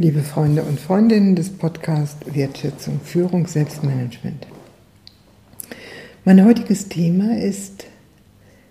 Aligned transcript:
Liebe 0.00 0.22
Freunde 0.22 0.62
und 0.62 0.78
Freundinnen 0.78 1.34
des 1.34 1.50
Podcasts 1.50 2.18
Wertschätzung, 2.32 3.00
Führung, 3.00 3.48
Selbstmanagement. 3.48 4.46
Mein 6.24 6.44
heutiges 6.44 6.88
Thema 6.88 7.36
ist, 7.36 7.84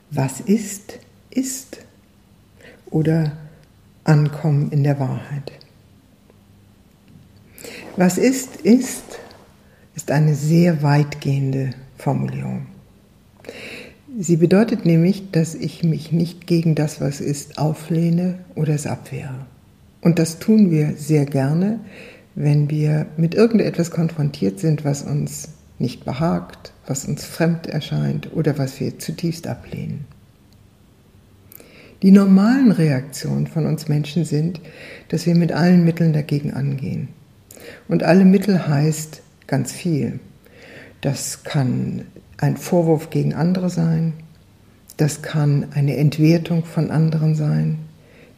was 0.10 0.40
ist, 0.40 1.00
ist 1.30 1.80
oder 2.92 3.34
Ankommen 4.06 4.72
in 4.72 4.86
der 4.86 5.02
Wahrheit. 5.02 5.52
Was 7.98 8.18
ist, 8.18 8.62
ist, 8.62 9.20
ist 9.96 10.12
eine 10.12 10.34
sehr 10.34 10.82
weitgehende 10.82 11.72
Formulierung. 11.98 12.68
Sie 14.18 14.38
bedeutet 14.38 14.86
nämlich, 14.86 15.30
dass 15.32 15.56
ich 15.56 15.84
mich 15.84 16.14
nicht 16.14 16.48
gegen 16.48 16.74
das, 16.74 17.02
was 17.02 17.20
ist, 17.20 17.58
auflehne 17.58 18.40
oder 18.56 18.74
es 18.74 18.88
abwehre. 18.88 19.46
Und 20.02 20.20
das 20.20 20.40
tun 20.40 20.72
wir 20.72 20.96
sehr 20.96 21.26
gerne, 21.26 21.80
wenn 22.36 22.70
wir 22.70 23.08
mit 23.18 23.34
irgendetwas 23.34 23.92
konfrontiert 23.92 24.60
sind, 24.60 24.86
was 24.86 25.02
uns 25.02 25.50
nicht 25.80 26.06
behagt, 26.06 26.72
was 26.86 27.06
uns 27.06 27.26
fremd 27.26 27.68
erscheint 27.68 28.34
oder 28.34 28.58
was 28.58 28.80
wir 28.80 29.00
zutiefst 29.00 29.48
ablehnen. 29.48 30.06
Die 32.04 32.12
normalen 32.12 32.72
Reaktionen 32.72 33.48
von 33.48 33.66
uns 33.66 33.88
Menschen 33.88 34.24
sind, 34.24 34.62
dass 35.10 35.26
wir 35.26 35.34
mit 35.34 35.52
allen 35.52 35.84
Mitteln 35.84 36.14
dagegen 36.14 36.54
angehen. 36.54 37.10
Und 37.88 38.04
alle 38.04 38.24
Mittel 38.24 38.68
heißt 38.68 39.22
ganz 39.48 39.72
viel. 39.72 40.20
Das 41.02 41.44
kann 41.44 42.04
ein 42.38 42.58
Vorwurf 42.58 43.10
gegen 43.10 43.34
andere 43.34 43.70
sein, 43.70 44.14
das 44.98 45.22
kann 45.22 45.68
eine 45.74 45.98
Entwertung 45.98 46.66
von 46.66 46.92
anderen 46.92 47.36
sein, 47.36 47.80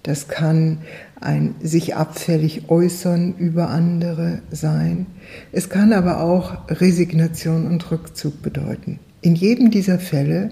das 0.03 0.27
kann 0.27 0.79
ein 1.19 1.55
sich 1.61 1.95
abfällig 1.95 2.69
äußern 2.69 3.35
über 3.37 3.69
andere 3.69 4.41
sein. 4.51 5.07
Es 5.51 5.69
kann 5.69 5.91
aber 5.93 6.21
auch 6.21 6.69
Resignation 6.69 7.67
und 7.67 7.91
Rückzug 7.91 8.41
bedeuten. 8.41 8.99
In 9.21 9.35
jedem 9.35 9.71
dieser 9.71 9.99
Fälle 9.99 10.51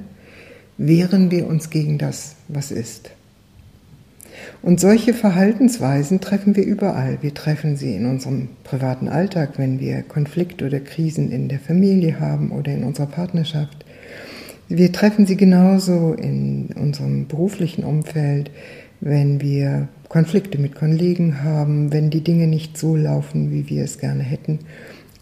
wehren 0.77 1.31
wir 1.31 1.47
uns 1.47 1.69
gegen 1.69 1.97
das, 1.97 2.35
was 2.47 2.71
ist. 2.71 3.11
Und 4.61 4.79
solche 4.79 5.13
Verhaltensweisen 5.13 6.19
treffen 6.19 6.55
wir 6.55 6.65
überall. 6.65 7.19
Wir 7.21 7.33
treffen 7.33 7.77
sie 7.77 7.95
in 7.95 8.05
unserem 8.05 8.49
privaten 8.63 9.07
Alltag, 9.07 9.53
wenn 9.57 9.79
wir 9.79 10.03
Konflikt 10.03 10.61
oder 10.61 10.79
Krisen 10.79 11.31
in 11.31 11.47
der 11.47 11.59
Familie 11.59 12.19
haben 12.19 12.51
oder 12.51 12.73
in 12.73 12.83
unserer 12.83 13.07
Partnerschaft. 13.07 13.85
Wir 14.69 14.91
treffen 14.91 15.25
sie 15.25 15.37
genauso 15.37 16.13
in 16.13 16.69
unserem 16.75 17.27
beruflichen 17.27 17.83
Umfeld, 17.83 18.51
wenn 19.01 19.41
wir 19.41 19.87
Konflikte 20.09 20.57
mit 20.57 20.75
Kollegen 20.75 21.43
haben, 21.43 21.91
wenn 21.91 22.09
die 22.09 22.23
Dinge 22.23 22.47
nicht 22.47 22.77
so 22.77 22.95
laufen, 22.95 23.51
wie 23.51 23.69
wir 23.69 23.83
es 23.83 23.97
gerne 23.99 24.23
hätten. 24.23 24.59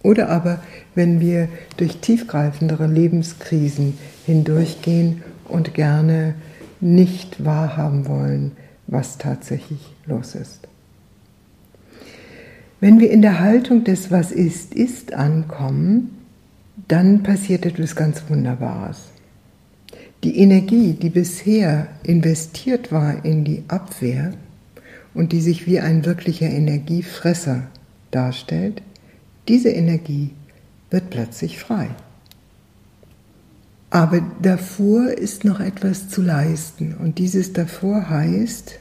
Oder 0.03 0.29
aber, 0.29 0.59
wenn 0.93 1.19
wir 1.19 1.47
durch 1.77 1.97
tiefgreifendere 1.97 2.87
Lebenskrisen 2.87 3.97
hindurchgehen 4.25 5.23
und 5.45 5.73
gerne 5.73 6.35
nicht 6.79 7.43
wahrhaben 7.43 8.07
wollen, 8.07 8.51
was 8.87 9.17
tatsächlich 9.17 9.79
los 10.05 10.35
ist. 10.35 10.67
Wenn 12.79 12.99
wir 12.99 13.09
in 13.09 13.23
der 13.23 13.39
Haltung 13.39 13.83
des 13.83 14.11
Was 14.11 14.31
ist, 14.31 14.75
ist 14.75 15.13
ankommen, 15.13 16.11
dann 16.87 17.23
passiert 17.23 17.65
etwas 17.65 17.95
ganz 17.95 18.23
Wunderbares. 18.27 19.14
Die 20.25 20.39
Energie, 20.39 20.93
die 20.93 21.11
bisher 21.11 21.87
investiert 22.01 22.91
war 22.91 23.23
in 23.23 23.43
die 23.43 23.63
Abwehr 23.67 24.33
und 25.13 25.33
die 25.33 25.39
sich 25.39 25.67
wie 25.67 25.79
ein 25.79 26.03
wirklicher 26.03 26.47
Energiefresser 26.47 27.67
darstellt, 28.09 28.81
diese 29.47 29.69
Energie 29.69 30.31
wird 30.89 31.11
plötzlich 31.11 31.59
frei. 31.59 31.89
Aber 33.91 34.19
davor 34.41 35.09
ist 35.09 35.45
noch 35.45 35.59
etwas 35.59 36.09
zu 36.09 36.23
leisten 36.23 36.95
und 36.95 37.19
dieses 37.19 37.53
davor 37.53 38.09
heißt, 38.09 38.79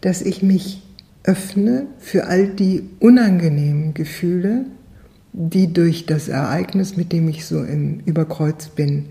dass 0.00 0.22
ich 0.22 0.42
mich 0.42 0.82
öffne 1.22 1.86
für 2.00 2.26
all 2.26 2.48
die 2.48 2.82
unangenehmen 2.98 3.94
Gefühle, 3.94 4.64
die 5.32 5.72
durch 5.72 6.06
das 6.06 6.26
Ereignis, 6.26 6.96
mit 6.96 7.12
dem 7.12 7.28
ich 7.28 7.46
so 7.46 7.62
im 7.62 8.00
Überkreuz 8.00 8.66
bin, 8.66 9.10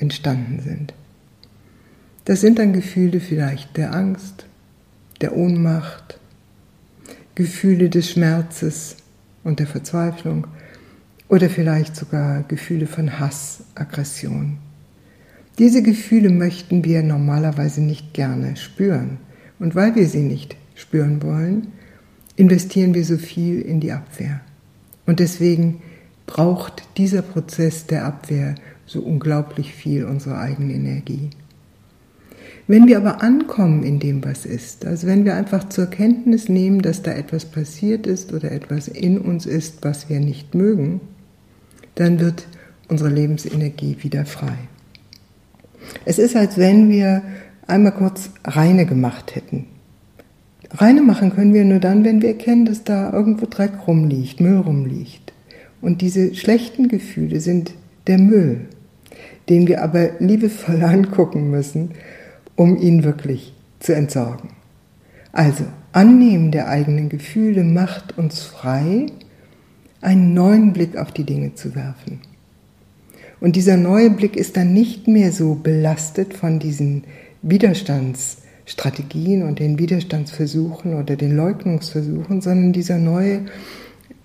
entstanden 0.00 0.60
sind. 0.60 0.94
Das 2.24 2.40
sind 2.40 2.58
dann 2.58 2.72
Gefühle 2.72 3.20
vielleicht 3.20 3.76
der 3.76 3.94
Angst, 3.94 4.46
der 5.20 5.36
Ohnmacht, 5.36 6.18
Gefühle 7.34 7.88
des 7.88 8.10
Schmerzes 8.10 8.96
und 9.44 9.60
der 9.60 9.66
Verzweiflung 9.66 10.46
oder 11.28 11.48
vielleicht 11.48 11.94
sogar 11.94 12.42
Gefühle 12.42 12.86
von 12.86 13.20
Hass, 13.20 13.62
Aggression. 13.74 14.58
Diese 15.58 15.82
Gefühle 15.82 16.30
möchten 16.30 16.84
wir 16.84 17.02
normalerweise 17.02 17.82
nicht 17.82 18.14
gerne 18.14 18.56
spüren. 18.56 19.18
Und 19.58 19.74
weil 19.74 19.94
wir 19.94 20.08
sie 20.08 20.22
nicht 20.22 20.56
spüren 20.74 21.22
wollen, 21.22 21.68
investieren 22.36 22.94
wir 22.94 23.04
so 23.04 23.18
viel 23.18 23.60
in 23.60 23.78
die 23.78 23.92
Abwehr. 23.92 24.40
Und 25.06 25.20
deswegen 25.20 25.82
braucht 26.26 26.84
dieser 26.96 27.22
Prozess 27.22 27.86
der 27.86 28.06
Abwehr 28.06 28.54
so 28.90 29.00
unglaublich 29.00 29.72
viel 29.72 30.04
unsere 30.04 30.38
eigene 30.38 30.72
Energie. 30.74 31.30
Wenn 32.66 32.88
wir 32.88 32.96
aber 32.96 33.22
ankommen 33.22 33.84
in 33.84 34.00
dem, 34.00 34.24
was 34.24 34.44
ist, 34.44 34.84
also 34.84 35.06
wenn 35.06 35.24
wir 35.24 35.36
einfach 35.36 35.68
zur 35.68 35.86
Kenntnis 35.86 36.48
nehmen, 36.48 36.82
dass 36.82 37.02
da 37.02 37.12
etwas 37.12 37.44
passiert 37.44 38.08
ist 38.08 38.32
oder 38.32 38.50
etwas 38.50 38.88
in 38.88 39.18
uns 39.18 39.46
ist, 39.46 39.84
was 39.84 40.08
wir 40.08 40.18
nicht 40.18 40.56
mögen, 40.56 41.00
dann 41.94 42.18
wird 42.18 42.48
unsere 42.88 43.10
Lebensenergie 43.10 43.96
wieder 44.00 44.24
frei. 44.24 44.56
Es 46.04 46.18
ist, 46.18 46.34
als 46.34 46.58
wenn 46.58 46.90
wir 46.90 47.22
einmal 47.68 47.92
kurz 47.92 48.30
reine 48.44 48.86
gemacht 48.86 49.36
hätten. 49.36 49.66
Reine 50.72 51.02
machen 51.02 51.32
können 51.32 51.54
wir 51.54 51.64
nur 51.64 51.78
dann, 51.78 52.04
wenn 52.04 52.22
wir 52.22 52.30
erkennen, 52.30 52.64
dass 52.64 52.82
da 52.82 53.12
irgendwo 53.12 53.46
Dreck 53.46 53.86
rumliegt, 53.86 54.40
Müll 54.40 54.58
rumliegt. 54.58 55.32
Und 55.80 56.00
diese 56.02 56.34
schlechten 56.34 56.88
Gefühle 56.88 57.40
sind 57.40 57.72
der 58.08 58.18
Müll 58.18 58.66
den 59.48 59.66
wir 59.66 59.82
aber 59.82 60.10
liebevoll 60.18 60.82
angucken 60.82 61.50
müssen, 61.50 61.92
um 62.56 62.76
ihn 62.76 63.04
wirklich 63.04 63.54
zu 63.78 63.94
entsorgen. 63.94 64.50
Also, 65.32 65.64
Annehmen 65.92 66.52
der 66.52 66.68
eigenen 66.68 67.08
Gefühle 67.08 67.64
macht 67.64 68.18
uns 68.18 68.42
frei, 68.42 69.06
einen 70.00 70.34
neuen 70.34 70.72
Blick 70.72 70.96
auf 70.96 71.12
die 71.12 71.24
Dinge 71.24 71.54
zu 71.54 71.74
werfen. 71.74 72.20
Und 73.40 73.56
dieser 73.56 73.76
neue 73.76 74.10
Blick 74.10 74.36
ist 74.36 74.56
dann 74.56 74.72
nicht 74.72 75.08
mehr 75.08 75.32
so 75.32 75.54
belastet 75.54 76.34
von 76.34 76.58
diesen 76.58 77.04
Widerstandsstrategien 77.42 79.42
und 79.42 79.58
den 79.58 79.78
Widerstandsversuchen 79.78 80.94
oder 80.94 81.16
den 81.16 81.36
Leugnungsversuchen, 81.36 82.42
sondern 82.42 82.72
dieser 82.72 82.98
neue 82.98 83.46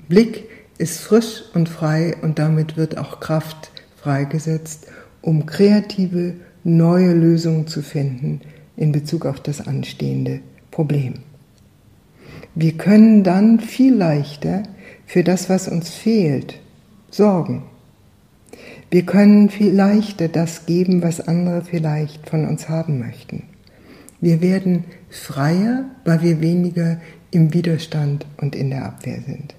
Blick 0.09 0.43
ist 0.77 0.99
frisch 0.99 1.43
und 1.53 1.69
frei 1.69 2.15
und 2.21 2.39
damit 2.39 2.75
wird 2.75 2.97
auch 2.97 3.21
Kraft 3.21 3.71
freigesetzt, 4.05 4.85
um 5.23 5.47
kreative, 5.47 6.35
neue 6.63 7.11
Lösungen 7.13 7.65
zu 7.65 7.81
finden 7.81 8.41
in 8.77 8.91
Bezug 8.91 9.25
auf 9.25 9.39
das 9.39 9.65
anstehende 9.65 10.41
Problem. 10.69 11.15
Wir 12.53 12.73
können 12.73 13.23
dann 13.23 13.59
viel 13.59 13.95
leichter 13.95 14.61
für 15.07 15.23
das, 15.23 15.49
was 15.49 15.67
uns 15.67 15.89
fehlt, 15.89 16.59
sorgen. 17.09 17.63
Wir 18.91 19.07
können 19.07 19.49
viel 19.49 19.73
leichter 19.73 20.27
das 20.27 20.67
geben, 20.67 21.01
was 21.01 21.27
andere 21.27 21.63
vielleicht 21.63 22.29
von 22.29 22.47
uns 22.47 22.69
haben 22.69 22.99
möchten. 22.99 23.43
Wir 24.21 24.39
werden 24.41 24.83
freier, 25.09 25.85
weil 26.05 26.21
wir 26.21 26.41
weniger 26.41 27.01
im 27.31 27.53
Widerstand 27.55 28.27
und 28.37 28.55
in 28.55 28.69
der 28.69 28.85
Abwehr 28.85 29.21
sind. 29.25 29.55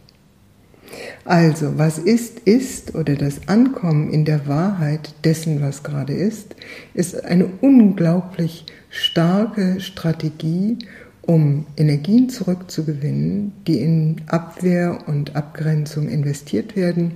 Also, 1.24 1.78
was 1.78 1.98
ist, 1.98 2.40
ist 2.40 2.94
oder 2.94 3.14
das 3.14 3.48
Ankommen 3.48 4.10
in 4.10 4.24
der 4.24 4.46
Wahrheit 4.46 5.14
dessen, 5.24 5.60
was 5.60 5.82
gerade 5.82 6.12
ist, 6.12 6.54
ist 6.94 7.24
eine 7.24 7.46
unglaublich 7.60 8.66
starke 8.90 9.80
Strategie, 9.80 10.78
um 11.22 11.66
Energien 11.76 12.28
zurückzugewinnen, 12.28 13.52
die 13.66 13.80
in 13.80 14.22
Abwehr 14.28 14.98
und 15.06 15.34
Abgrenzung 15.34 16.08
investiert 16.08 16.76
werden 16.76 17.12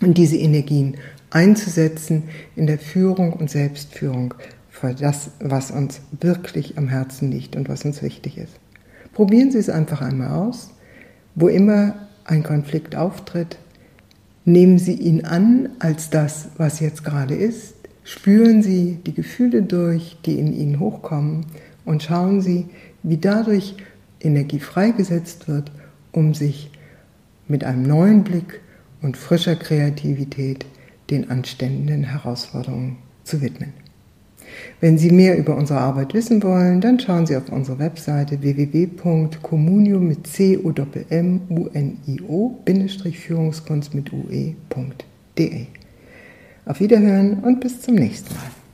und 0.00 0.16
diese 0.16 0.36
Energien 0.36 0.96
einzusetzen 1.30 2.24
in 2.54 2.66
der 2.66 2.78
Führung 2.78 3.34
und 3.34 3.50
Selbstführung 3.50 4.34
für 4.70 4.94
das, 4.94 5.30
was 5.40 5.70
uns 5.70 6.00
wirklich 6.20 6.78
am 6.78 6.88
Herzen 6.88 7.30
liegt 7.30 7.56
und 7.56 7.68
was 7.68 7.84
uns 7.84 8.02
wichtig 8.02 8.38
ist. 8.38 8.52
Probieren 9.12 9.50
Sie 9.50 9.58
es 9.58 9.70
einfach 9.70 10.02
einmal 10.02 10.30
aus. 10.30 10.70
Wo 11.34 11.48
immer 11.48 12.05
ein 12.26 12.42
Konflikt 12.42 12.96
auftritt, 12.96 13.58
nehmen 14.44 14.78
Sie 14.78 14.94
ihn 14.94 15.24
an 15.24 15.70
als 15.78 16.10
das, 16.10 16.48
was 16.56 16.80
jetzt 16.80 17.04
gerade 17.04 17.34
ist, 17.34 17.74
spüren 18.04 18.62
Sie 18.62 18.98
die 19.06 19.14
Gefühle 19.14 19.62
durch, 19.62 20.16
die 20.24 20.38
in 20.38 20.52
Ihnen 20.52 20.80
hochkommen 20.80 21.46
und 21.84 22.02
schauen 22.02 22.40
Sie, 22.40 22.66
wie 23.02 23.16
dadurch 23.16 23.76
Energie 24.20 24.60
freigesetzt 24.60 25.48
wird 25.48 25.70
um 26.16 26.32
sich 26.34 26.70
mit 27.46 27.62
einem 27.62 27.82
neuen 27.82 28.24
Blick 28.24 28.60
und 29.02 29.16
frischer 29.16 29.54
Kreativität 29.54 30.64
den 31.10 31.30
anstehenden 31.30 32.04
Herausforderungen 32.04 32.96
zu 33.22 33.42
widmen. 33.42 33.72
Wenn 34.80 34.98
Sie 34.98 35.10
mehr 35.10 35.38
über 35.38 35.56
unsere 35.56 35.80
Arbeit 35.80 36.14
wissen 36.14 36.42
wollen, 36.42 36.80
dann 36.80 37.00
schauen 37.00 37.26
Sie 37.26 37.36
auf 37.36 37.48
unsere 37.50 37.78
Webseite 37.78 38.42
www.communio 38.42 39.98
mit 39.98 40.26
c 40.26 40.58
o 40.58 40.72
m 41.10 41.40
u 41.48 41.68
n 41.72 41.98
i 42.06 42.20
o 42.26 42.58
Führungskunst 42.64 43.94
mit 43.94 44.12
ue.de. 44.12 45.66
Auf 46.64 46.80
Wiederhören 46.80 47.44
und 47.44 47.60
bis 47.60 47.80
zum 47.80 47.94
nächsten 47.94 48.34
Mal. 48.34 48.65